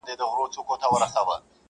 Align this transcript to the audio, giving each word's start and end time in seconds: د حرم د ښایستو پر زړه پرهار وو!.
د 0.01 0.03
حرم 0.07 0.17
د 0.19 0.23
ښایستو 0.35 0.61
پر 0.67 0.75
زړه 0.81 0.87
پرهار 0.99 1.23
وو!. 1.27 1.35